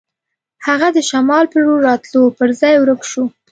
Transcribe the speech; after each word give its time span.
هغه 0.67 0.87
د 0.95 0.97
شمال 1.09 1.45
په 1.51 1.57
لور 1.65 1.79
راتلو 1.87 2.21
پر 2.37 2.49
ځای 2.61 2.75
ورک 2.79 3.01
شو. 3.11 3.23